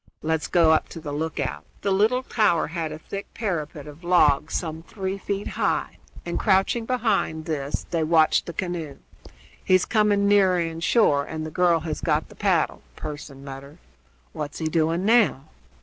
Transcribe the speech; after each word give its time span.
Let's 0.23 0.47
go 0.47 0.71
up 0.71 0.89
to 0.89 0.99
the 0.99 1.11
lookout." 1.11 1.63
The 1.83 1.91
little 1.91 2.23
tower 2.23 2.65
had 2.65 2.91
a 2.91 2.97
thick 2.97 3.31
parapet 3.35 3.85
of 3.85 4.03
logs 4.03 4.55
some 4.55 4.81
three 4.81 5.19
feet 5.19 5.49
high, 5.49 5.99
and, 6.25 6.39
crouching 6.39 6.87
behind 6.87 7.45
this, 7.45 7.85
they 7.91 8.03
watched 8.03 8.47
the 8.47 8.53
canoe. 8.53 8.97
"He's 9.63 9.85
coming 9.85 10.27
nearer 10.27 10.59
in 10.59 10.79
shore, 10.79 11.23
and 11.25 11.45
the 11.45 11.51
girl 11.51 11.81
has 11.81 12.01
got 12.01 12.29
the 12.29 12.35
paddle," 12.35 12.81
Pearson 12.95 13.43
muttered. 13.45 13.77
"What's 14.33 14.57
he 14.57 14.65
doing 14.65 15.05
now?" 15.05 15.43